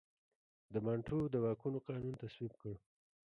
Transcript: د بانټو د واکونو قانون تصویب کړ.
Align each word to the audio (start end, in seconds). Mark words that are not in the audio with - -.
د 0.73 0.75
بانټو 0.85 1.19
د 1.33 1.35
واکونو 1.43 1.77
قانون 1.87 2.13
تصویب 2.21 2.53
کړ. 2.61 2.73